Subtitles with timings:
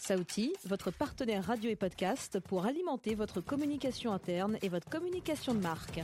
[0.00, 5.60] Saouti, votre partenaire radio et podcast pour alimenter votre communication interne et votre communication de
[5.60, 6.00] marque.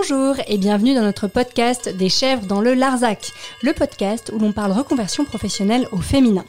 [0.00, 3.32] Bonjour et bienvenue dans notre podcast Des chèvres dans le Larzac,
[3.64, 6.44] le podcast où l'on parle reconversion professionnelle au féminin.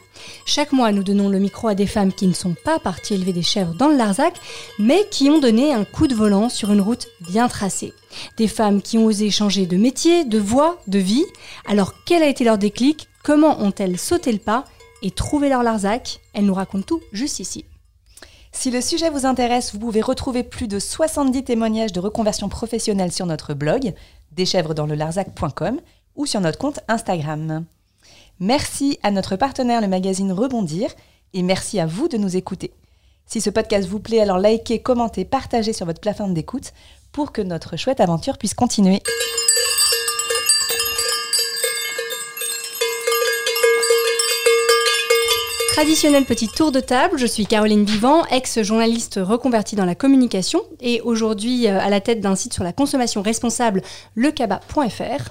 [0.46, 3.32] Chaque mois, nous donnons le micro à des femmes qui ne sont pas parties élever
[3.32, 4.34] des chèvres dans le Larzac,
[4.78, 7.92] mais qui ont donné un coup de volant sur une route bien tracée.
[8.36, 11.26] Des femmes qui ont osé changer de métier, de voie, de vie.
[11.66, 13.08] Alors quel a été leur déclic?
[13.24, 14.64] Comment ont-elles sauté le pas
[15.02, 16.20] et trouvé leur Larzac?
[16.34, 17.64] Elles nous racontent tout juste ici.
[18.52, 23.12] Si le sujet vous intéresse, vous pouvez retrouver plus de 70 témoignages de reconversion professionnelle
[23.12, 23.94] sur notre blog,
[24.32, 25.80] deschèvresdanslelarzac.com
[26.16, 27.64] ou sur notre compte Instagram.
[28.40, 30.90] Merci à notre partenaire le magazine Rebondir
[31.32, 32.72] et merci à vous de nous écouter.
[33.26, 36.72] Si ce podcast vous plaît, alors likez, commentez, partagez sur votre plateforme d'écoute
[37.12, 39.02] pour que notre chouette aventure puisse continuer.
[45.80, 51.00] Traditionnel petit tour de table, je suis Caroline Vivant, ex-journaliste reconvertie dans la communication et
[51.00, 53.80] aujourd'hui euh, à la tête d'un site sur la consommation responsable,
[54.14, 55.30] lecaba.fr.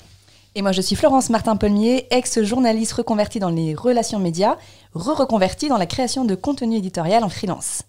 [0.56, 4.58] Et moi je suis Florence Martin-Pelmier, ex-journaliste reconvertie dans les relations médias,
[4.96, 7.84] re-reconvertie dans la création de contenu éditorial en freelance.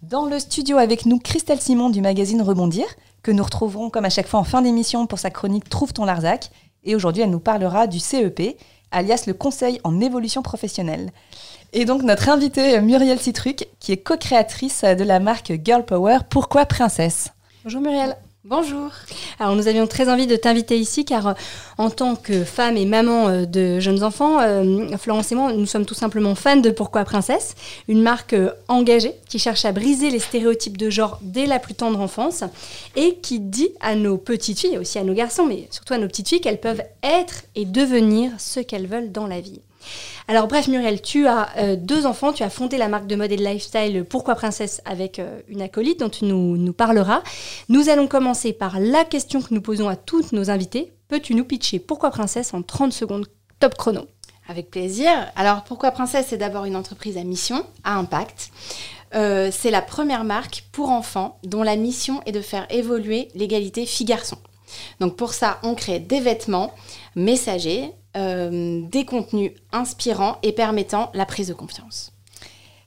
[0.00, 2.86] Dans le studio avec nous, Christelle Simon du magazine Rebondir,
[3.22, 6.06] que nous retrouverons comme à chaque fois en fin d'émission pour sa chronique Trouve ton
[6.06, 6.52] Larzac.
[6.84, 8.56] Et aujourd'hui, elle nous parlera du CEP,
[8.92, 11.12] alias le Conseil en évolution professionnelle.
[11.74, 16.18] Et donc notre invitée Muriel Citruc, qui est co-créatrice de la marque Girl Power.
[16.28, 17.28] Pourquoi Princesse?
[17.64, 18.14] Bonjour Muriel.
[18.44, 18.90] Bonjour.
[19.38, 21.32] Alors nous avions très envie de t'inviter ici car euh,
[21.78, 25.64] en tant que femme et maman euh, de jeunes enfants, euh, Florence et moi, nous
[25.64, 27.54] sommes tout simplement fans de Pourquoi Princesse,
[27.88, 28.34] une marque
[28.68, 32.44] engagée qui cherche à briser les stéréotypes de genre dès la plus tendre enfance
[32.96, 35.98] et qui dit à nos petites filles, et aussi à nos garçons, mais surtout à
[35.98, 39.60] nos petites filles, qu'elles peuvent être et devenir ce qu'elles veulent dans la vie.
[40.28, 43.32] Alors bref Muriel, tu as euh, deux enfants, tu as fondé la marque de mode
[43.32, 47.22] et de lifestyle Pourquoi Princesse avec euh, une acolyte dont tu nous, parleras.
[47.68, 50.92] Nous allons commencer par la question que nous posons à toutes nos invités.
[51.08, 53.26] Peux-tu nous pitcher Pourquoi Princesse en 30 secondes
[53.58, 54.06] top chrono?
[54.48, 55.10] Avec plaisir.
[55.36, 58.50] Alors Pourquoi Princesse c'est d'abord une entreprise à mission, à impact.
[59.14, 63.84] Euh, c'est la première marque pour enfants dont la mission est de faire évoluer l'égalité
[63.84, 64.38] filles-garçons.
[65.00, 66.72] Donc pour ça, on crée des vêtements
[67.14, 72.12] messagers euh, des contenus inspirants et permettant la prise de confiance.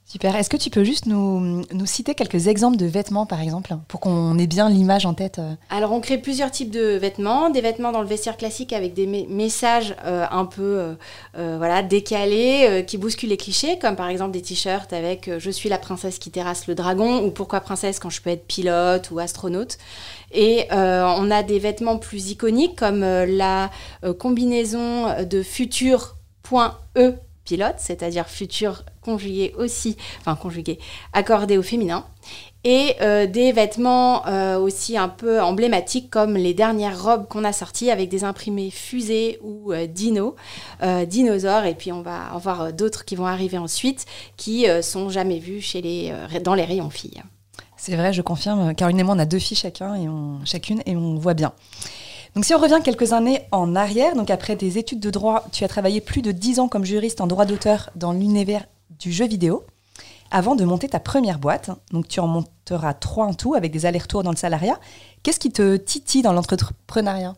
[0.08, 0.36] Super.
[0.36, 4.00] Est-ce que tu peux juste nous, nous, citer quelques exemples de vêtements, par exemple, pour
[4.00, 7.50] qu'on ait bien l'image en tête euh Alors, on crée plusieurs types de vêtements.
[7.50, 10.96] Des vêtements dans le vestiaire classique avec des messages euh, un peu
[11.34, 15.80] voilà, décalés, qui bousculent les clichés, comme par exemple des t-shirts avec Je suis la
[15.80, 19.80] princesse qui terrasse le dragon» ou «Pourquoi princesse quand je peux être pilote ou astronaute?»
[20.35, 23.72] Et euh, on a des vêtements plus iconiques comme euh, la
[24.03, 27.13] euh, combinaison de futur.e
[27.46, 30.79] pilote, c'est-à-dire futur conjugué aussi, enfin conjugué,
[31.13, 32.06] accordé au féminin.
[32.63, 32.95] Et
[33.28, 34.24] des vêtements
[34.57, 39.38] aussi un peu emblématiques comme les dernières robes qu'on a sorties avec des imprimés fusées
[39.44, 40.35] ou dino,
[41.06, 41.66] dinosaures.
[41.66, 45.62] Et puis on va en voir d'autres qui vont arriver ensuite qui sont jamais vus
[45.62, 46.12] chez les,
[46.44, 47.22] dans les rayons filles.
[47.85, 48.73] C'est vrai, je confirme.
[48.73, 50.07] Caroline et moi, on a deux filles chacun et
[50.44, 51.53] chacune et on voit bien.
[52.34, 55.68] Donc si on revient quelques années en arrière, après des études de droit, tu as
[55.68, 59.66] travaillé plus de dix ans comme juriste en droit d'auteur dans l'univers du jeu vidéo
[60.31, 61.69] avant de monter ta première boîte.
[61.91, 64.79] Donc tu en monteras trois en tout avec des allers-retours dans le salariat.
[65.22, 67.35] Qu'est-ce qui te titille dans l'entrepreneuriat?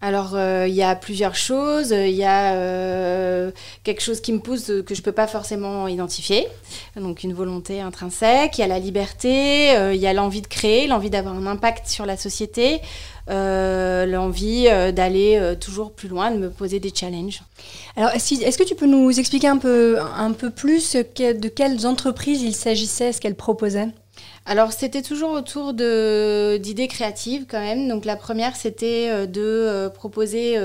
[0.00, 1.90] Alors, euh, il y a plusieurs choses.
[1.90, 3.50] Il y a euh,
[3.82, 6.46] quelque chose qui me pousse que je ne peux pas forcément identifier.
[6.94, 8.58] Donc, une volonté intrinsèque.
[8.58, 9.76] Il y a la liberté.
[9.76, 12.80] Euh, il y a l'envie de créer, l'envie d'avoir un impact sur la société.
[13.28, 17.42] l'envie d'aller toujours plus loin, de me poser des challenges.
[17.96, 22.42] Alors, est-ce que tu peux nous expliquer un peu, un peu plus de quelles entreprises
[22.42, 23.88] il s'agissait, ce qu'elles proposaient
[24.48, 27.86] alors c'était toujours autour d'idées créatives quand même.
[27.86, 30.56] Donc la première c'était euh, de euh, proposer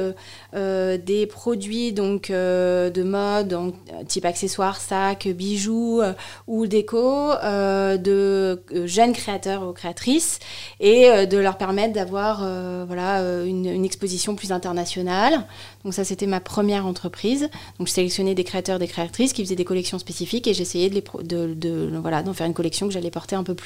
[0.55, 3.73] euh, des produits donc de mode,
[4.07, 6.01] type accessoires, sacs, bijoux
[6.47, 10.39] ou déco, de jeunes créateurs ou créatrices
[10.79, 12.47] et de leur permettre d'avoir
[12.85, 15.45] voilà une, exposition plus internationale.
[15.83, 17.49] Donc ça c'était ma première entreprise.
[17.79, 21.99] Donc je sélectionnais des créateurs, des créatrices qui faisaient des collections spécifiques et j'essayais de,
[21.99, 23.63] voilà d'en faire une collection que j'allais porter un peu plus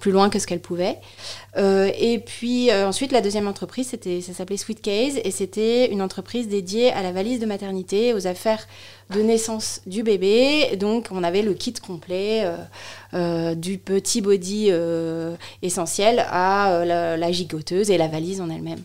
[0.00, 0.98] plus, loin que ce qu'elle pouvait.
[1.56, 5.90] Euh, et puis euh, ensuite, la deuxième entreprise, c'était, ça s'appelait Sweet Case et c'était
[5.90, 8.66] une entreprise dédiée à la valise de maternité, aux affaires
[9.10, 10.76] de naissance du bébé.
[10.76, 12.46] Donc, on avait le kit complet
[13.12, 14.70] du petit body
[15.60, 18.82] essentiel à la, la gigoteuse et la valise en elle-même.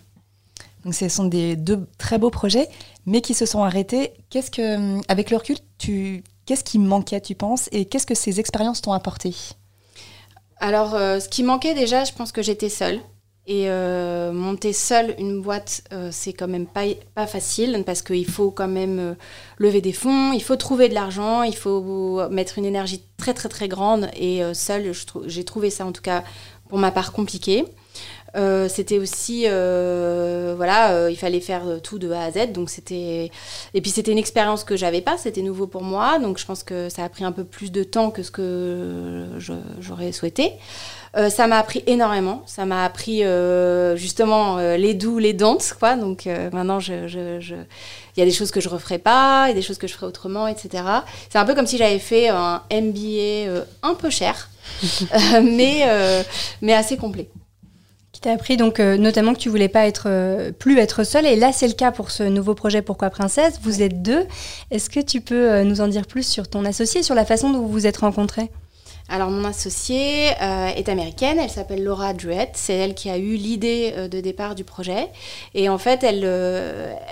[0.84, 2.68] Donc, ce sont des deux très beaux projets,
[3.06, 4.14] mais qui se sont arrêtés.
[4.30, 8.40] Qu'est-ce que, avec le recul, tu Qu'est-ce qui manquait, tu penses, et qu'est-ce que ces
[8.40, 9.36] expériences t'ont apporté?
[10.60, 13.02] Alors, euh, ce qui manquait déjà, je pense que j'étais seule.
[13.50, 16.84] Et euh, monter seule une boîte, euh, c'est quand même pas,
[17.16, 19.16] pas facile parce qu'il faut quand même
[19.58, 23.48] lever des fonds, il faut trouver de l'argent, il faut mettre une énergie très très
[23.48, 24.10] très grande.
[24.18, 24.92] Et seule,
[25.28, 26.26] j'ai trouvé ça en tout cas
[26.68, 27.64] pour ma part compliqué.
[28.36, 32.52] Euh, c'était aussi, euh, voilà, euh, il fallait faire tout de A à Z.
[32.52, 33.32] Donc c'était,
[33.74, 36.20] et puis c'était une expérience que j'avais pas, c'était nouveau pour moi.
[36.20, 39.26] Donc je pense que ça a pris un peu plus de temps que ce que
[39.80, 40.54] j'aurais souhaité.
[41.30, 42.44] ça m'a appris énormément.
[42.46, 43.24] Ça m'a appris
[43.96, 45.96] justement les doux, les danses, quoi.
[45.96, 47.68] Donc maintenant, il
[48.18, 49.94] y a des choses que je referai pas, il y a des choses que je
[49.94, 50.84] ferai autrement, etc.
[51.30, 54.50] C'est un peu comme si j'avais fait un MBA un peu cher,
[55.42, 55.86] mais,
[56.62, 57.30] mais assez complet
[58.18, 61.28] qui t'a appris donc euh, notamment que tu voulais pas être euh, plus être seule.
[61.28, 63.60] Et là c'est le cas pour ce nouveau projet Pourquoi Princesse.
[63.62, 64.26] Vous êtes deux.
[64.72, 67.52] Est-ce que tu peux euh, nous en dire plus sur ton associé sur la façon
[67.52, 68.50] dont vous vous êtes rencontrés?
[69.10, 73.94] Alors mon associée est américaine, elle s'appelle Laura Druett, c'est elle qui a eu l'idée
[74.10, 75.08] de départ du projet.
[75.54, 76.24] Et en fait, elle,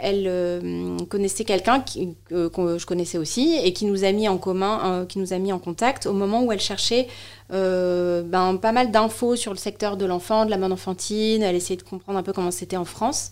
[0.01, 1.83] elle connaissait quelqu'un
[2.29, 5.53] que je connaissais aussi et qui nous a mis en commun, qui nous a mis
[5.53, 7.07] en contact au moment où elle cherchait
[7.51, 11.43] euh, ben, pas mal d'infos sur le secteur de l'enfant, de la mode enfantine.
[11.43, 13.31] Elle essayait de comprendre un peu comment c'était en France.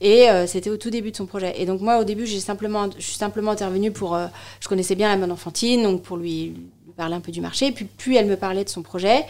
[0.00, 1.60] Et euh, c'était au tout début de son projet.
[1.60, 4.14] Et donc moi, au début, j'ai simplement, je suis simplement intervenue pour...
[4.14, 4.26] Euh,
[4.60, 6.54] je connaissais bien la mode enfantine, donc pour lui,
[6.94, 7.72] parler un peu du marché.
[7.72, 9.24] Puis plus elle me parlait de son projet,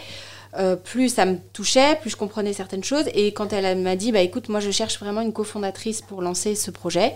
[0.85, 3.07] plus ça me touchait, plus je comprenais certaines choses.
[3.15, 6.55] Et quand elle m'a dit, bah écoute, moi je cherche vraiment une cofondatrice pour lancer
[6.55, 7.15] ce projet,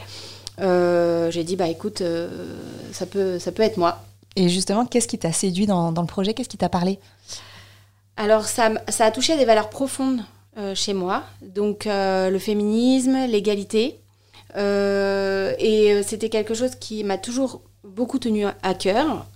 [0.59, 2.03] j'ai dit, bah écoute,
[2.93, 4.03] ça, peut, ça peut être moi.
[4.39, 6.33] Et justement, qu'est-ce qui t'a séduit dans, le projet?
[6.33, 7.01] Qu'est-ce qui t'a parlé?
[8.17, 10.21] Alors, ça, ça, a touché des valeurs profondes
[10.57, 11.25] euh, chez moi.
[11.43, 13.99] Donc, euh, le féminisme, l'égalité.
[14.57, 19.27] Euh, et c'était quelque chose qui m'a toujours beaucoup tenu à cœur.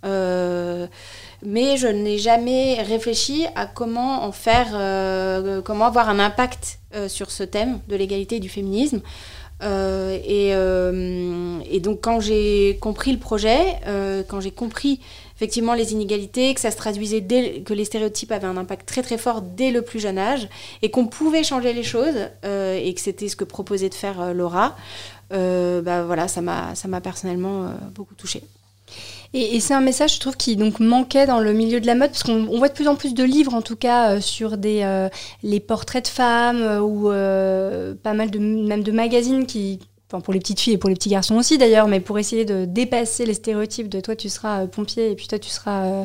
[1.45, 4.69] mais je n'ai jamais réfléchi à comment en faire,
[5.65, 6.79] comment avoir un impact
[7.09, 9.01] sur ce thème de l'égalité et du féminisme.
[9.63, 15.01] Euh, euh, et, donc quand j'ai compris le projet, euh, quand j'ai compris
[15.43, 19.03] effectivement les inégalités, que ça se traduisait dès, que les stéréotypes avaient un impact très
[19.03, 20.49] très fort dès le plus jeune âge,
[20.83, 24.77] et qu'on pouvait changer les choses, et que c'était ce que proposait de faire Laura,
[25.31, 28.43] bah voilà, ça m'a personnellement beaucoup touchée.
[29.35, 32.11] Et, c'est un message, je trouve, qui donc manquait dans le milieu de la mode,
[32.11, 34.83] parce qu'on voit de plus en plus de livres, en tout cas, euh, sur des,
[34.83, 35.09] euh,
[35.43, 37.09] les portraits de femmes euh, ou
[38.03, 39.81] pas mal de, même de magazines qui,
[40.21, 42.65] pour les petites filles et pour les petits garçons aussi d'ailleurs, mais pour essayer de
[42.65, 46.05] dépasser les stéréotypes de toi tu seras pompier et puis toi tu seras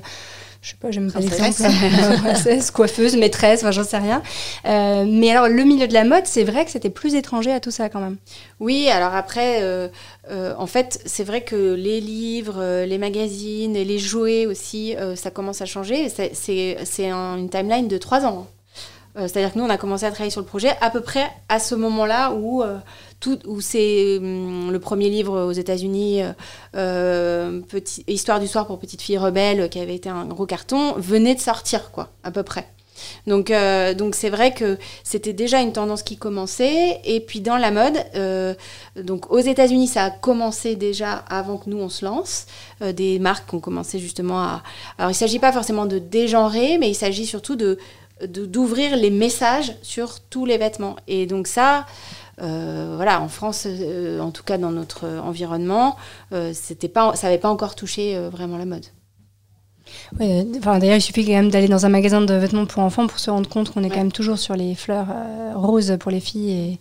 [0.59, 2.71] je sais pas, j'aime pas l'exemple.
[2.73, 4.21] coiffeuse, maîtresse, enfin, j'en sais rien.
[4.65, 7.71] mais alors, le milieu de la mode, c'est vrai que c'était plus étranger à tout
[7.71, 8.17] ça quand même.
[8.59, 9.61] Oui, alors après,
[10.29, 14.95] euh, en fait, c'est vrai que les livres, euh, les magazines et les jouets aussi,
[14.97, 16.09] euh, ça commence à changer.
[16.09, 18.47] C'est une timeline de trois ans.
[19.17, 21.59] C'est-à-dire que nous, on a commencé à travailler sur le projet à peu près à
[21.59, 22.63] ce moment-là où,
[23.19, 26.21] tout, où c'est hum, le premier livre aux États-Unis,
[28.07, 31.39] Histoire du soir pour petites filles rebelles, qui avait été un gros carton, venait de
[31.39, 32.67] sortir, quoi, à peu près.
[33.25, 36.99] Donc, euh, donc c'est vrai que c'était déjà une tendance qui commençait.
[37.03, 38.53] Et puis dans la mode, euh,
[38.95, 42.45] donc aux États-Unis, ça a commencé déjà avant que nous on se lance.
[42.81, 44.63] Euh, des marques ont commencé justement à.
[44.97, 47.77] Alors il ne s'agit pas forcément de dégenrer, mais il s'agit surtout de
[48.25, 50.95] d'ouvrir les messages sur tous les vêtements.
[51.07, 51.85] Et donc ça.
[52.39, 53.67] voilà, en France,
[54.21, 55.95] en tout cas dans notre environnement,
[56.53, 58.85] c'était pas, ça n'avait pas encore touché vraiment la mode.
[60.57, 63.19] enfin, d'ailleurs, il suffit quand même d'aller dans un magasin de vêtements pour enfants pour
[63.19, 66.19] se rendre compte qu'on est quand même toujours sur les fleurs euh, roses pour les
[66.19, 66.77] filles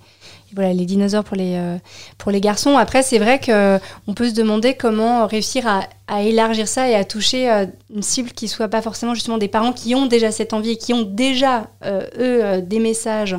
[0.54, 1.76] voilà, les dinosaures pour les, euh,
[2.18, 2.76] pour les garçons.
[2.76, 7.04] Après, c'est vrai qu'on peut se demander comment réussir à, à, élargir ça et à
[7.04, 10.52] toucher euh, une cible qui soit pas forcément justement des parents qui ont déjà cette
[10.52, 13.36] envie et qui ont déjà, eux, des messages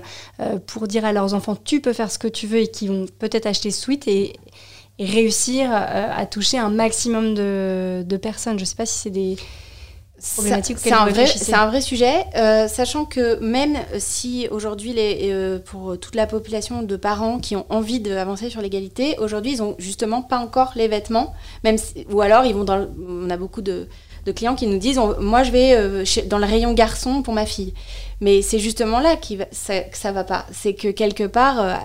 [0.66, 3.06] pour dire à leurs enfants tu peux faire ce que tu veux et qui vont
[3.20, 4.34] peut-être acheter Sweet et,
[5.00, 8.58] et réussir à toucher un maximum de, de personnes.
[8.58, 9.38] Je ne sais pas si c'est des
[10.20, 16.16] c'est un, vrai, un vrai sujet, euh, sachant que même si aujourd'hui, euh, pour toute
[16.16, 20.40] la population de parents qui ont envie d'avancer sur l'égalité, aujourd'hui, ils n'ont justement pas
[20.40, 21.78] encore les vêtements, même
[22.12, 23.88] ou alors ils vont dans, on a beaucoup de,
[24.26, 27.74] de clients qui nous disent Moi, je vais dans le rayon garçon pour ma fille.
[28.20, 30.48] Mais c'est justement là qui ça, que ça va pas.
[30.52, 31.80] C'est que quelque part,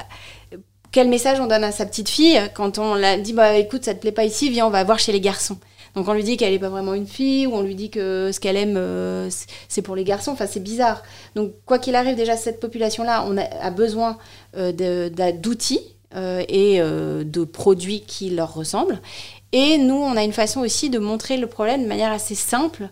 [0.91, 3.95] quel message on donne à sa petite fille quand on la dit bah écoute ça
[3.95, 5.59] te plaît pas ici viens on va voir chez les garçons
[5.95, 8.31] donc on lui dit qu'elle n'est pas vraiment une fille ou on lui dit que
[8.33, 9.29] ce qu'elle aime euh,
[9.69, 10.33] c'est pour les garçons.
[10.33, 11.03] Enfin c'est bizarre.
[11.35, 14.17] Donc quoi qu'il arrive déjà cette population là on a, besoin
[14.57, 15.81] euh, d'outils
[16.15, 19.01] euh, et de produits qui leur ressemblent.
[19.53, 22.89] Et nous on a une façon aussi de montrer le problème de manière assez simple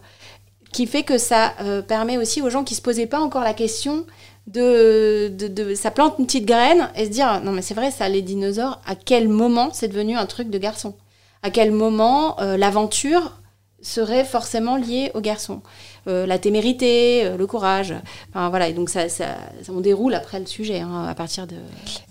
[0.73, 1.55] qui fait que ça
[1.89, 4.05] permet aussi aux gens qui se posaient pas encore la question
[4.47, 8.09] de, de, ça plante une petite graine et se dire non mais c'est vrai ça
[8.09, 10.95] les dinosaures à quel moment c'est devenu un truc de garçon?
[11.43, 13.41] À quel moment euh, l'aventure
[13.83, 15.63] serait forcément liée au garçon.
[16.07, 17.95] Euh, la témérité euh, le courage.
[18.29, 19.27] Enfin voilà et donc ça, ça,
[19.69, 21.57] on déroule après le sujet hein, à partir de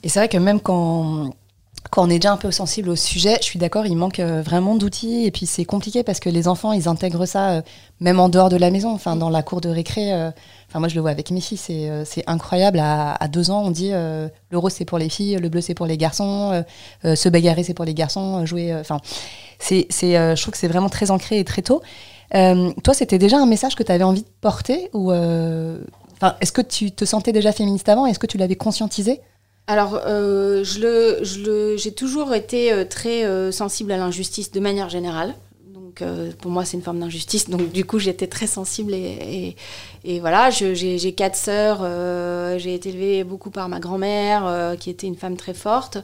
[0.04, 1.32] et c'est vrai que même quand
[1.92, 4.76] quand on est déjà un peu sensible au sujet, je suis d'accord, il manque vraiment
[4.76, 5.26] d'outils.
[5.26, 7.64] Et puis c'est compliqué parce que les enfants, ils intègrent ça
[8.02, 10.12] même en dehors de la maison, enfin dans la cour de récré.
[10.70, 12.80] Enfin, moi, je le vois avec mes filles, c'est, euh, incroyable.
[12.80, 15.74] À, deux ans, on dit euh, le rose, c'est pour les filles, le bleu, c'est
[15.74, 16.64] pour les garçons,
[17.04, 18.74] euh, se bagarrer, c'est pour les garçons, jouer.
[18.76, 19.00] Enfin,
[19.58, 21.82] c'est, je trouve que c'est vraiment très ancré et très tôt.
[22.32, 26.92] toi, c'était déjà un message que tu avais envie de porter ou Est-ce que tu
[26.92, 28.06] te sentais déjà féministe avant?
[28.06, 29.22] Est-ce que tu l'avais conscientisé
[29.68, 35.36] alors, le, je le, j'ai toujours été très sensible à l'injustice de manière générale.
[36.02, 37.50] Euh, pour moi, c'est une forme d'injustice.
[37.50, 39.56] Donc du coup, j'étais très sensible et,
[40.20, 41.80] voilà, j'ai quatre sœurs.
[41.82, 45.98] Euh, j'ai été élevée beaucoup par ma grand-mère, euh, qui était une femme très forte.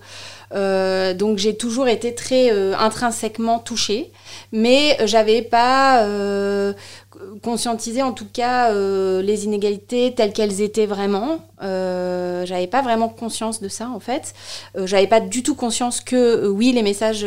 [0.52, 4.12] donc j'ai toujours été très intrinsèquement touchée,
[4.52, 6.06] mais j'avais pas
[7.44, 11.40] conscientiser en tout cas euh, les inégalités telles qu'elles étaient vraiment.
[11.62, 14.34] Euh, j'avais pas vraiment conscience de ça en fait.
[14.78, 17.26] Euh, j'avais pas du tout conscience que oui, les messages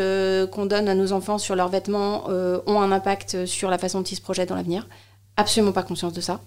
[0.50, 4.04] qu'on donne à nos enfants sur leurs vêtements ont un impact sur la façon dont
[4.04, 4.86] ils se projettent dans l'avenir.
[5.36, 6.40] Absolument pas conscience de ça.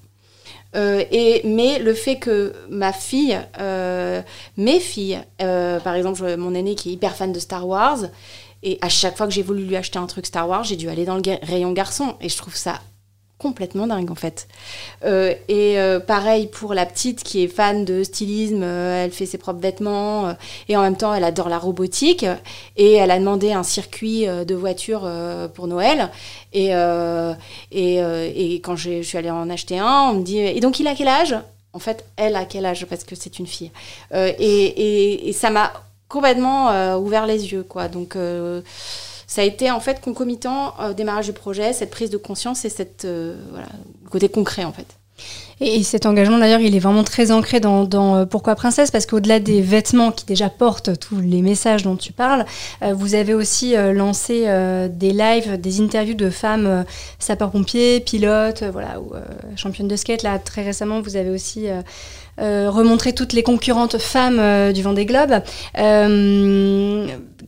[0.76, 3.40] et, mais le fait que ma fille,
[4.58, 8.00] mes filles, par exemple mon aîné qui est hyper fan de Star Wars,
[8.64, 10.90] et à chaque fois que j'ai voulu lui acheter un truc Star Wars, j'ai dû
[10.90, 12.16] aller dans le rayon garçon.
[12.22, 12.80] Et je trouve ça
[13.42, 14.48] complètement dingue en fait.
[15.04, 19.26] Euh, et euh, pareil pour la petite qui est fan de stylisme, euh, elle fait
[19.26, 20.36] ses propres vêtements
[20.70, 22.24] et en même temps elle adore la robotique
[22.78, 25.10] et elle a demandé un circuit de voiture
[25.56, 26.12] pour Noël
[26.54, 26.70] et,
[27.72, 30.88] et, et, quand je suis allée en acheter un, on me dit et donc il
[30.88, 31.36] a quel âge?
[31.74, 33.72] En fait, elle a quel âge parce que c'est une fille.
[34.14, 35.72] Et, et, ça m'a
[36.10, 37.88] complètement ouvert les yeux quoi.
[37.88, 38.16] Donc
[39.32, 42.70] ça a été en fait concomitant au démarrage du projet, cette prise de conscience et
[42.70, 43.38] cette euh,
[44.10, 44.88] côté concret en fait.
[45.62, 49.40] Et cet engagement, d'ailleurs, il est vraiment très ancré dans, euh, Pourquoi Princesse, parce qu'au-delà
[49.40, 52.46] des vêtements qui déjà portent tous les messages dont tu parles,
[52.82, 54.48] euh, vous avez aussi lancé
[54.90, 56.84] des lives, des interviews de femmes
[57.20, 59.14] sapeurs-pompiers, pilotes, voilà, ou
[59.56, 60.24] championnes de skate.
[60.24, 61.68] Là, très récemment, vous avez aussi
[62.42, 65.42] remontré toutes les concurrentes femmes du Vendée Globe.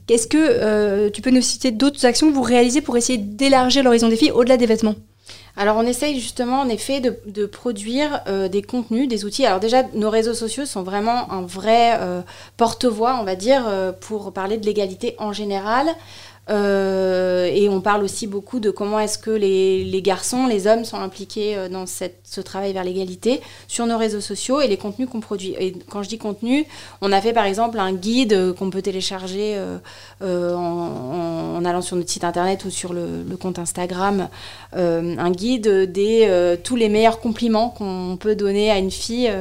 [0.10, 3.84] Est-ce que euh, tu peux nous citer d'autres actions que vous réalisez pour essayer d'élargir
[3.84, 4.96] l'horizon des filles au-delà des vêtements?
[5.56, 9.46] Alors on essaye justement en effet de, produire euh, des contenus, des outils.
[9.46, 12.22] Alors déjà nos réseaux sociaux sont vraiment un vrai euh,
[12.58, 13.64] porte-voix, on va dire,
[14.02, 15.88] pour parler de l'égalité en général.
[16.50, 20.84] Euh, et on parle aussi beaucoup de comment est-ce que les, les, garçons, les hommes
[20.84, 24.76] sont impliqués euh, dans cette, ce travail vers l'égalité sur nos réseaux sociaux et les
[24.76, 25.56] contenus qu'on produit.
[25.58, 26.66] Et quand je dis contenu,
[27.02, 29.58] on a fait par exemple un guide euh, qu'on peut télécharger
[30.22, 34.30] en, allant sur notre site internet ou sur le, compte Instagram,
[34.74, 39.32] un guide des tous les meilleurs compliments qu'on peut donner à une fille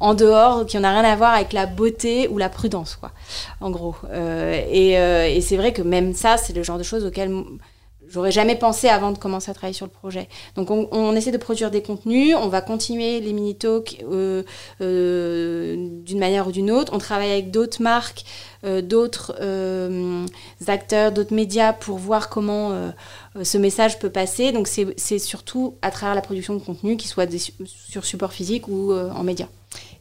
[0.00, 3.10] en dehors, qui n'ont rien à voir avec la beauté ou la prudence, quoi,
[3.60, 3.94] en gros.
[4.14, 7.32] et, et c'est vrai que même ça, c'est le genre de choses auxquelles
[8.12, 10.28] j'aurais jamais pensé avant de commencer à travailler sur le projet.
[10.56, 14.42] Donc on, essaie de produire des contenus, on va continuer les mini-talks euh,
[14.80, 16.92] euh, d'une manière ou d'une autre.
[16.94, 18.24] On travaille avec d'autres marques,
[18.64, 19.32] euh, d'autres
[20.66, 22.92] acteurs, d'autres médias pour voir comment
[23.42, 24.52] ce message peut passer.
[24.52, 27.30] Donc c'est surtout à travers la production de contenu, qui soit
[27.66, 29.48] sur support physique ou en médias.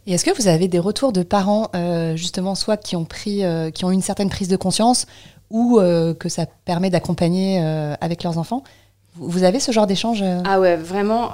[0.07, 1.69] Et est-ce que vous avez des retours de parents,
[2.15, 3.43] justement, soit qui ont pris,
[3.73, 5.05] qui ont une certaine prise de conscience,
[5.51, 8.63] ou euh, que ça permet d'accompagner euh, avec leurs enfants.
[9.15, 11.31] Vous avez ce genre d'échange euh Ah ouais, vraiment.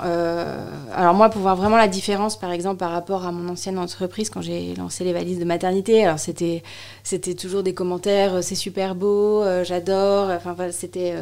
[0.96, 4.32] alors moi, pour voir vraiment la différence, par exemple, par rapport à mon ancienne entreprise,
[4.32, 6.64] quand j'ai lancé les valises de maternité, alors c'était,
[7.04, 10.32] c'était toujours des commentaires, c'est super beau, j'adore.
[10.32, 11.14] Enfin, c'était,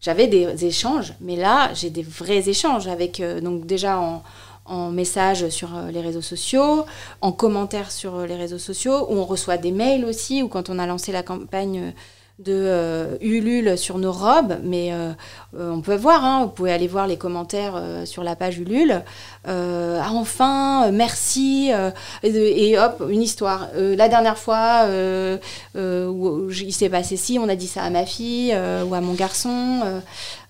[0.00, 4.22] j'avais des échanges, mais là, j'ai des vrais échanges avec, donc déjà en,
[4.64, 6.84] en message sur les réseaux sociaux,
[7.20, 10.78] en commentaires sur les réseaux sociaux, où on reçoit des mails aussi, ou quand on
[10.78, 11.92] a lancé la campagne
[12.38, 15.12] de euh, Ulule sur nos robes, mais euh,
[15.58, 19.02] euh, on peut voir, hein, vous pouvez aller voir les commentaires sur la page Ulule.
[19.46, 21.70] Ah, enfin, merci,
[22.22, 23.68] et, hop, une histoire.
[23.74, 24.86] la dernière fois,
[25.74, 29.14] où il s'est passé ci, on a dit ça à ma fille ou à mon
[29.14, 30.02] garçon.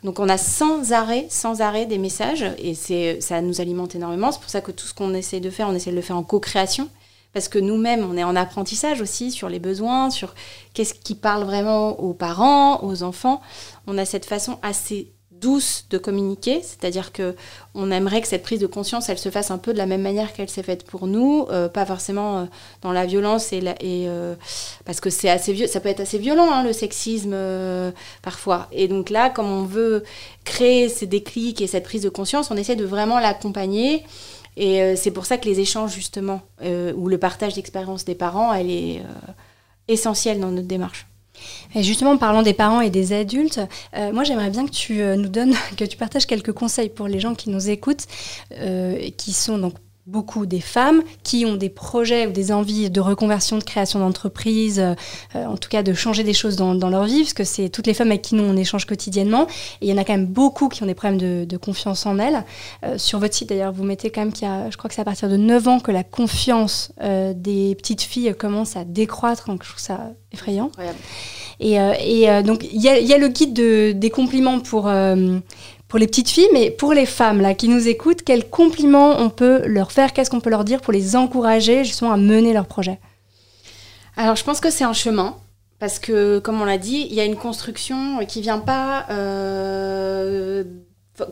[0.03, 2.75] donc on a sans arrêt, sans arrêt des messages, et
[3.21, 4.33] ça nous alimente énormément.
[4.33, 6.17] C'est pour ça que tout ce qu'on essaie de faire, on essaie de le faire
[6.17, 6.89] en co-création
[7.37, 10.35] parce que nous-mêmes, on est en apprentissage aussi sur les besoins, sur
[10.73, 13.43] qu'est-ce qui parle vraiment aux parents, aux enfants.
[13.87, 17.37] On a cette façon assez douce de communiquer, c'est-à-dire que
[17.75, 20.01] on aimerait que cette prise de conscience, elle se fasse un peu de la même
[20.01, 22.45] manière qu'elle s'est faite pour nous, euh, pas forcément euh,
[22.81, 24.35] dans la violence et, euh,
[24.87, 27.37] parce que c'est assez vieux, ça peut être assez violent hein, le sexisme
[28.23, 28.67] parfois.
[28.73, 30.05] Et donc là, comme on veut
[30.45, 34.05] créer ces déclics et cette prise de conscience, on essaie de vraiment l'accompagner
[34.57, 38.15] et euh, c'est pour ça que les échanges, justement, euh, ou le partage d'expériences des
[38.15, 39.33] parents, elle est euh,
[39.89, 41.07] essentielle dans notre démarche.
[41.75, 43.61] Et justement, en parlant des parents et des adultes,
[44.15, 47.35] moi j'aimerais bien que tu nous donnes, que tu partages quelques conseils pour les gens
[47.35, 48.07] qui nous écoutent,
[49.19, 49.75] qui sont donc
[50.07, 54.79] beaucoup des femmes qui ont des projets ou des envies de reconversion, de création d'entreprise,
[54.79, 54.95] euh,
[55.35, 57.95] en tout cas de changer des choses dans, leur vie, parce que c'est toutes les
[57.95, 59.49] femmes avec qui nous on échange quotidiennement.
[59.81, 62.19] Et il y en a quand même beaucoup qui ont des problèmes de, confiance en
[62.19, 62.45] elles.
[62.85, 64.95] Euh, sur votre site d'ailleurs, vous mettez quand même qu'il y a, je crois que
[64.95, 68.85] c'est à partir de 9 ans que la confiance euh, des petites filles commence à
[68.85, 70.71] décroître, donc je trouve ça effrayant.
[71.59, 74.91] Et, et donc il y, y, a le guide de, des compliments pour
[75.89, 79.31] pour les petites filles, mais pour les femmes là qui nous écoutent, quels compliments on
[79.31, 80.13] peut leur faire?
[80.13, 82.99] Qu'est-ce qu'on peut leur dire pour les encourager justement à mener leur projet?
[84.17, 85.37] Alors je pense que c'est un chemin.
[85.79, 90.65] Parce que, comme on l'a dit, il y a une construction qui vient pas euh,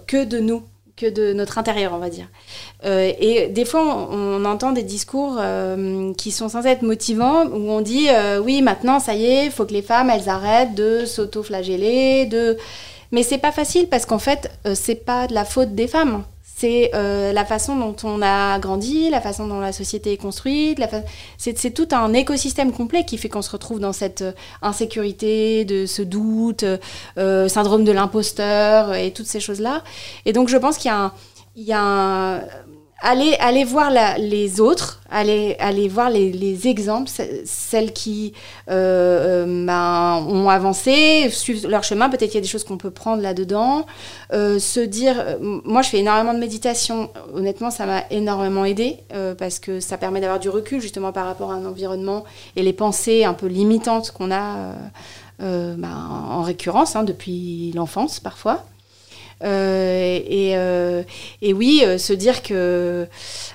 [0.06, 0.62] que de nous,
[0.96, 2.28] que de notre intérieur, on va dire.
[2.84, 7.70] Euh, et des fois, on, entend des discours euh, qui sont censés être motivants, où
[7.70, 8.08] on dit
[8.42, 12.58] oui, maintenant, ça y est, faut que les femmes, elles arrêtent de s'auto-flageller, de
[13.14, 16.24] mais c'est pas facile parce qu'en fait, euh, c'est pas de la faute des femmes.
[16.42, 20.80] C'est euh, la façon dont on a grandi, la façon dont la société est construite.
[21.38, 25.86] C'est tout un écosystème complet qui fait qu'on se retrouve dans cette euh, insécurité, de
[25.86, 26.64] ce doute,
[27.16, 29.84] syndrome de l'imposteur et toutes ces choses-là.
[30.26, 31.12] Et donc, je pense qu'il y a
[31.56, 32.40] y a un
[33.04, 37.10] allez, voir les autres, allez voir les, exemples,
[37.44, 38.32] celles qui
[38.70, 42.08] euh, euh, ben, ont avancé, suivent leur chemin.
[42.08, 43.86] Peut-être qu'il y a des choses qu'on peut prendre là-dedans.
[44.32, 47.10] Euh, se dire, moi je fais énormément de méditation.
[47.34, 48.98] Honnêtement, ça m'a énormément aidé
[49.38, 52.24] parce que ça permet d'avoir du recul justement par rapport à un environnement
[52.56, 54.72] et les pensées un peu limitantes qu'on a
[55.38, 55.76] ben,
[56.30, 58.64] en récurrence hein, depuis l'enfance parfois.
[59.44, 61.02] Euh, et, euh,
[61.42, 63.06] et, oui, euh, se dire que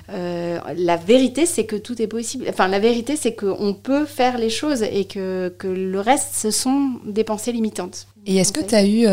[0.08, 2.46] la vérité, c'est que tout est possible.
[2.48, 6.50] Enfin, la vérité, c'est qu'on peut faire les choses et que, que, le reste, ce
[6.50, 8.06] sont des pensées limitantes.
[8.26, 9.06] Et est-ce que tu as eu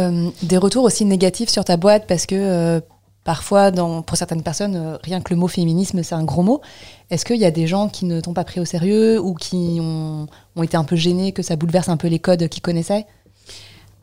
[0.44, 2.06] des retours aussi négatifs sur ta boîte?
[2.08, 2.82] Parce que
[3.24, 6.62] parfois, dans, pour certaines personnes, rien que le mot féminisme, c'est un gros mot.
[7.10, 9.78] Est-ce qu'il y a des gens qui ne t'ont pas pris au sérieux ou qui
[9.80, 13.06] ont, ont, été un peu gênés que ça bouleverse un peu les codes qu'ils connaissaient?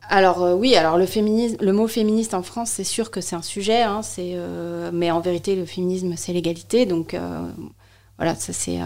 [0.09, 3.81] Alors euh, oui, alors le mot féministe en France, c'est sûr que c'est un sujet,
[3.81, 7.41] hein, euh, mais en vérité, le féminisme, c'est l'égalité, donc euh,
[8.17, 8.79] voilà, ça c'est,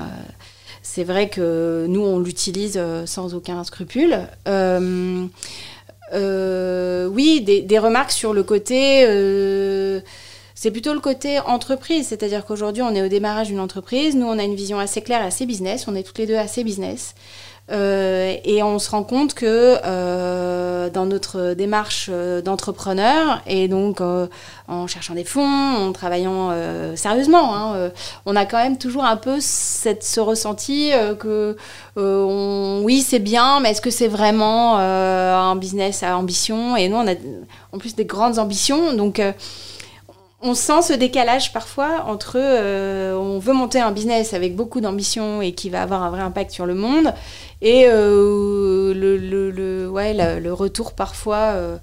[0.82, 4.18] c'est vrai que nous on l'utilise sans aucun scrupule.
[6.16, 9.04] oui, des, des, remarques sur le côté.
[10.56, 14.40] c'est plutôt le côté entreprise, c'est-à-dire qu'aujourd'hui on est au démarrage d'une entreprise, nous on
[14.40, 17.14] a une vision assez claire, assez business, on est toutes les deux assez business.
[17.72, 24.02] Euh, et on se rend compte que euh, dans notre démarche euh, d'entrepreneur, et donc
[24.02, 26.52] en cherchant des fonds, en travaillant
[26.96, 27.92] sérieusement, hein,
[28.26, 31.56] on a quand même toujours un peu ce ressenti que
[31.96, 36.76] oui, c'est bien, mais est-ce que c'est vraiment un business à ambition?
[36.76, 37.16] Et nous, on a
[37.72, 39.22] en plus des grandes ambitions, donc
[40.42, 45.54] on sent ce décalage parfois entre on veut monter un business avec beaucoup d'ambition et
[45.54, 47.14] qui va avoir un vrai impact sur le monde
[47.62, 51.78] et euh, le, le, le, ouais, le retour parfois euh,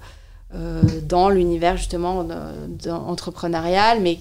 [0.55, 2.25] euh, dans l'univers justement
[2.89, 4.19] entrepreneurial, mais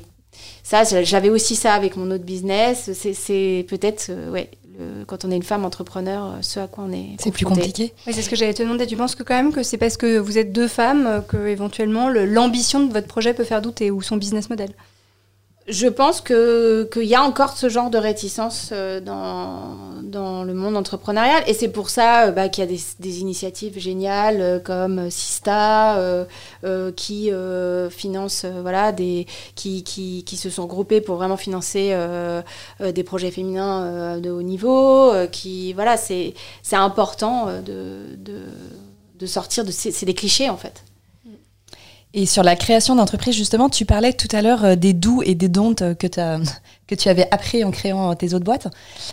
[0.63, 2.91] ça, j'avais aussi ça avec mon autre business.
[2.93, 4.51] C'est peut-être, ouais,
[5.07, 7.17] quand on est une femme entrepreneur, ce à quoi on est.
[7.19, 7.95] C'est plus compliqué.
[8.07, 8.87] Oui, c'est ce que j'allais te demander.
[8.87, 12.11] Tu penses que quand même que c'est parce que vous êtes deux femmes que éventuellement
[12.11, 14.73] l'ambition de votre projet peut faire douter ou son business model?
[15.69, 20.55] Je pense que qu'il y a encore ce genre de réticence euh, dans, dans le
[20.55, 24.41] monde entrepreneurial et c'est pour ça euh, bah, qu'il y a des, des, initiatives géniales
[24.41, 25.99] euh, comme Sista
[26.97, 27.31] qui
[27.91, 31.97] finance voilà des qui, qui, qui, se sont groupés pour vraiment financer
[32.81, 38.43] des projets féminins de haut niveau qui voilà c'est c'est important de, de
[39.19, 40.86] de sortir de c'est des clichés en fait.
[42.19, 45.35] Et sur la création d'entreprise, justement, tu parlais tout à l'heure euh, des doux et
[45.35, 46.07] des don'ts que,
[46.87, 48.69] que tu avais appris en créant tes autres boîtes.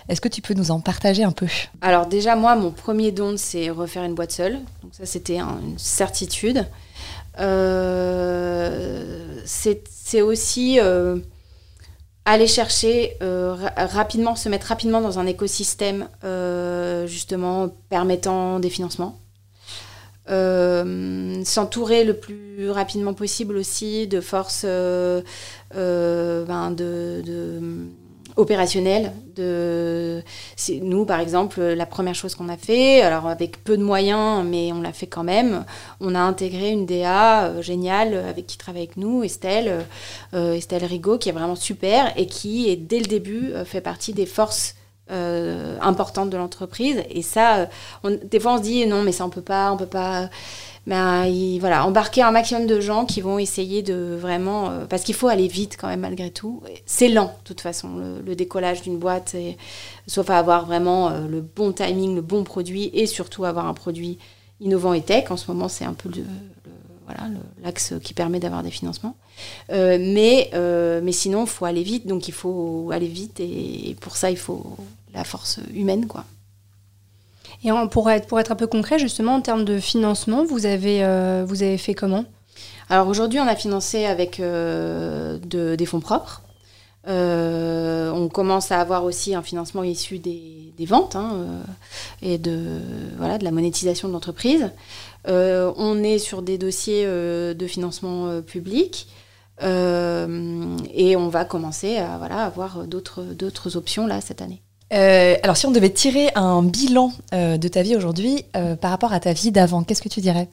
[0.08, 1.48] Est-ce que tu peux nous en partager un peu?
[1.82, 4.54] Alors déjà, moi, mon premier don, c'est refaire une boîte seule.
[4.82, 6.66] Donc ça, c'était une certitude.
[7.40, 11.18] Euh, c'est aussi euh,
[12.24, 13.18] aller chercher
[13.76, 16.08] rapidement, se mettre rapidement dans un écosystème
[17.06, 19.20] justement permettant des financements.
[20.30, 25.22] Euh, s'entourer le plus rapidement possible aussi de forces euh,
[25.76, 27.90] euh, ben de,
[28.38, 29.12] opérationnelles.
[29.36, 30.24] De,
[30.82, 34.72] nous, par exemple, la première chose qu'on a fait, alors avec peu de moyens, mais
[34.72, 35.66] on l'a fait quand même,
[36.00, 39.86] on a intégré une DA géniale avec qui travaille avec nous, Estelle,
[40.34, 44.26] Estelle Rigaud, qui est vraiment super et qui, est, dès le début, fait partie des
[44.26, 44.76] forces
[45.12, 47.04] euh, importante de l'entreprise.
[47.10, 47.68] Et ça,
[48.04, 50.30] on, des fois on se dit non, mais ça on peut pas, on peut pas.
[50.86, 55.16] Mais voilà, embarquer un maximum de gens qui vont essayer de vraiment, euh, parce qu'il
[55.16, 56.62] faut aller vite quand même malgré tout.
[56.86, 57.90] C'est lent de toute façon
[58.26, 59.58] le, décollage d'une boîte, et,
[60.08, 63.74] sauf à avoir vraiment euh, le bon timing, le bon produit et surtout avoir un
[63.74, 64.18] produit
[64.60, 65.32] innovant et tech.
[65.32, 66.24] En ce moment, c'est un peu le,
[67.06, 67.30] voilà
[67.64, 69.16] l'axe qui permet d'avoir des financements.
[69.72, 73.96] Euh, mais, euh, mais sinon, il faut aller vite, donc il faut aller vite et,
[74.02, 74.78] pour ça, il faut
[75.14, 76.26] la force humaine, quoi.
[77.64, 81.04] Et pour, être, pour être un peu concret, justement, en termes de financement, vous avez,
[81.04, 82.26] euh, vous avez fait comment?
[82.90, 85.40] Alors aujourd'hui, on a financé avec de,
[85.78, 86.42] des fonds propres.
[87.08, 91.46] on commence à avoir aussi un financement issu des, des ventes hein,
[92.22, 92.82] et de,
[93.18, 94.70] voilà, de la monétisation de l'entreprise.
[95.26, 99.08] On est sur des dossiers de financement public.
[99.62, 104.62] Euh, et on va commencer à voilà, avoir d'autres options là cette année.
[104.94, 108.46] Euh, alors si on devait tirer un bilan euh, de ta vie aujourd'hui
[108.82, 110.50] par rapport à ta vie d'avant, qu'est-ce que tu dirais?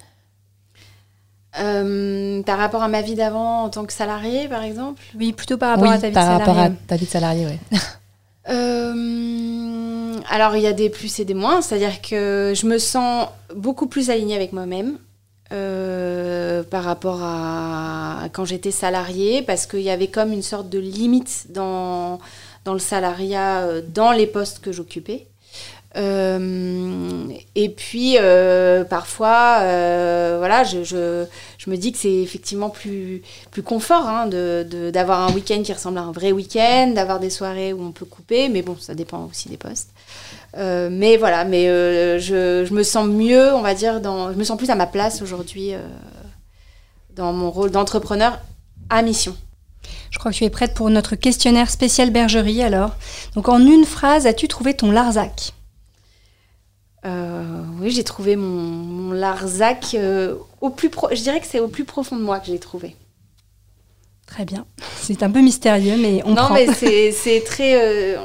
[1.53, 5.03] Par rapport à ma vie d'avant en tant que salarié, par exemple?
[5.19, 6.45] Oui, plutôt par rapport à ta vie de salarié.
[6.45, 7.79] par rapport à ta vie de salarié, oui.
[10.29, 11.63] Alors, il y a des plus et des moins.
[11.63, 14.99] C'est-à-dire que je me sens beaucoup plus alignée avec moi-même.
[15.53, 20.79] Euh, par rapport à, quand j'étais salariée, parce qu'il y avait comme une sorte de
[20.79, 22.21] limite dans,
[22.67, 25.27] le salariat, euh, dans les postes que j'occupais.
[25.97, 28.17] Euh, et puis,
[28.89, 29.59] parfois,
[30.39, 31.27] voilà, je,
[31.67, 36.03] me dis que c'est effectivement plus, plus confort hein, d'avoir un week-end qui ressemble à
[36.03, 39.49] un vrai week-end, d'avoir des soirées où on peut couper, mais bon, ça dépend aussi
[39.49, 39.91] des postes.
[40.57, 44.39] Euh, mais voilà, mais euh, je, je, me sens mieux, on va dire, dans, je
[44.39, 45.81] me sens plus à ma place aujourd'hui euh,
[47.15, 48.41] dans mon rôle d'entrepreneur
[48.89, 49.37] à mission.
[50.11, 52.97] Je crois que tu es prête pour notre questionnaire spécial bergerie alors.
[53.35, 55.53] Donc en une phrase, as-tu trouvé ton Larzac?
[57.81, 59.97] Oui, j'ai trouvé mon, mon Larzac
[60.61, 62.95] au plus pro je dirais que c'est au plus profond de moi que j'ai trouvé.
[64.27, 64.67] Très bien.
[65.01, 66.67] C'est un peu mystérieux, mais on Non, mais
[67.13, 68.19] c'est très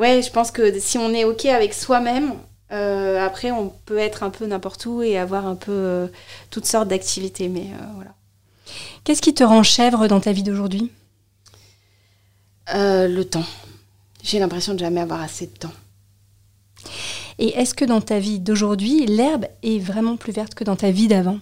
[0.00, 2.34] ouais, je pense que si on est OK avec soi-même,
[2.72, 6.06] euh, après, on peut être un peu n'importe où et avoir un peu euh,
[6.50, 7.48] toutes sortes d'activités.
[7.48, 8.14] Mais euh, voilà.
[9.04, 10.90] Qu'est-ce qui te rend chèvre dans ta vie d'aujourd'hui?
[12.72, 13.46] Le temps.
[14.22, 15.72] J'ai l'impression de jamais avoir assez de temps.
[17.38, 20.92] Et est-ce que dans ta vie d'aujourd'hui, l'herbe est vraiment plus verte que dans ta
[20.92, 21.40] vie d'avant?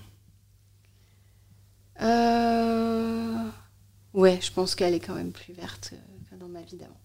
[4.15, 5.93] Ouais, je pense qu'elle est quand même plus verte
[6.31, 6.98] que dans ma vie d'avant.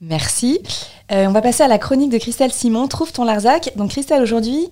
[0.00, 0.60] Merci.
[1.10, 2.86] Euh, on va passer à la chronique de Christelle Simon.
[2.86, 3.72] Trouve ton Larzac.
[3.76, 4.68] Donc Christelle, aujourd'hui,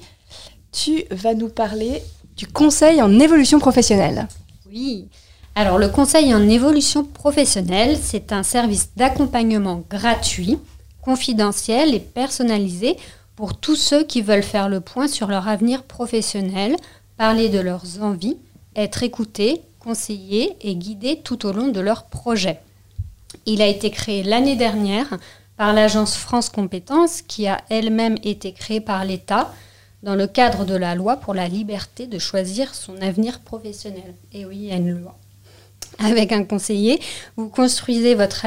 [0.72, 2.02] tu vas nous parler
[2.36, 4.28] du conseil en évolution professionnelle.
[4.70, 5.08] Oui.
[5.54, 10.58] Alors le conseil en évolution professionnelle, c'est un service d'accompagnement gratuit,
[11.00, 12.96] confidentiel et personnalisé
[13.36, 16.76] pour tous ceux qui veulent faire le point sur leur avenir professionnel,
[17.16, 18.36] parler de leurs envies,
[18.76, 22.60] être écoutés, conseillés et guidés tout au long de leur projet.
[23.46, 25.18] Il a été créé l'année dernière
[25.56, 29.52] par l'agence France Compétences, qui a elle-même été créée par l'État
[30.02, 34.14] dans le cadre de la loi pour la liberté de choisir son avenir professionnel.
[34.32, 35.16] Et oui, il y a une loi.
[35.98, 37.00] Avec un conseiller,
[37.36, 38.44] vous construisez votre,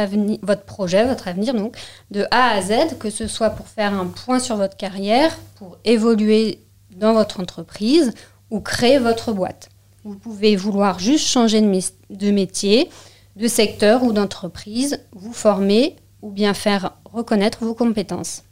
[0.65, 1.77] projet, votre avenir, donc,
[2.11, 5.77] de A à Z, que ce soit pour faire un point sur votre carrière, pour
[5.85, 6.59] évoluer
[6.91, 8.13] dans votre entreprise
[8.51, 9.69] ou créer votre boîte.
[10.03, 12.89] Vous pouvez vouloir juste changer de métier,
[13.39, 18.43] de secteur ou d'entreprise, vous former ou bien faire reconnaître vos compétences.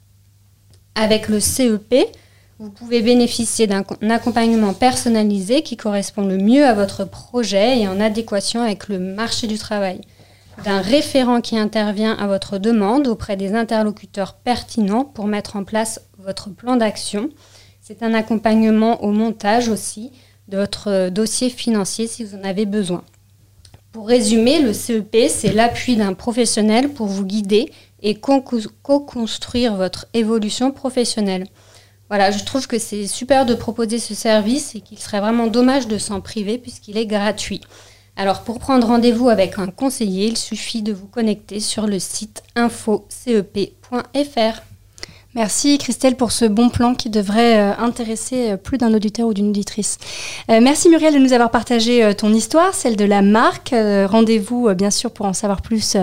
[0.95, 1.93] Avec le CEP,
[2.58, 8.00] vous pouvez bénéficier d'un accompagnement personnalisé qui correspond le mieux à votre projet et en
[8.00, 10.02] adéquation avec le marché du travail,
[10.63, 16.02] d'un référent qui intervient à votre demande auprès des interlocuteurs pertinents pour mettre en place
[16.17, 17.30] votre plan d'action.
[17.82, 20.12] C'est un accompagnement au montage aussi
[20.47, 23.04] de votre euh, dossier financier si vous en avez besoin.
[23.91, 27.71] Pour résumer, le CEP, c'est l'appui d'un professionnel pour vous guider
[28.02, 31.47] et co-construire votre évolution professionnelle.
[32.10, 35.88] Voilà, je trouve que c'est super de proposer ce service et qu'il serait vraiment dommage
[35.88, 37.62] de s'en priver puisqu'il est gratuit.
[38.15, 42.43] Alors pour prendre rendez-vous avec un conseiller, il suffit de vous connecter sur le site
[42.56, 43.97] infocep.fr.
[45.38, 49.36] Merci Christelle pour ce bon plan qui devrait euh, intéresser euh, plus d'un auditeur ou
[49.36, 50.00] d'une auditrice.
[50.50, 53.69] Euh, merci Muriel de nous avoir partagé ton histoire, celle de la marque.
[53.71, 55.95] Rendez-vous bien sûr pour en savoir plus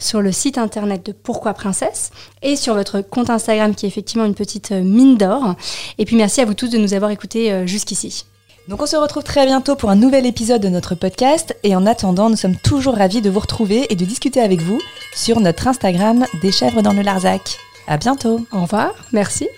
[0.00, 2.10] sur le site internet de Pourquoi Princesse
[2.42, 5.54] et sur votre compte Instagram qui est effectivement une petite mine d'or.
[5.98, 8.24] Et puis merci à vous tous de nous avoir écoutés jusqu'ici.
[8.66, 11.86] Donc on se retrouve très bientôt pour un nouvel épisode de notre podcast et en
[11.86, 14.80] attendant, nous sommes toujours ravis de vous retrouver et de discuter avec vous
[15.14, 17.69] sur notre Instagram des chèvres dans le Larzac.
[17.86, 18.46] À bientôt.
[18.52, 18.92] Au revoir.
[19.12, 19.48] Merci.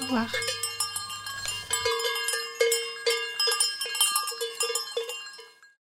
[0.00, 0.26] Au revoir.